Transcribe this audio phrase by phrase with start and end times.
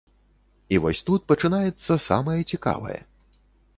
[0.75, 2.99] І вось тут пачынаецца самае цікавае.